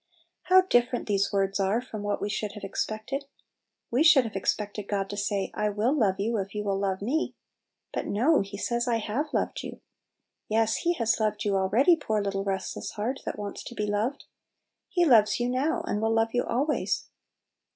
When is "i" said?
5.53-5.69, 8.87-8.97